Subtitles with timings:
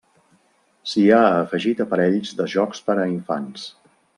[0.93, 3.69] S'hi ha afegit aparells de jocs per a infants.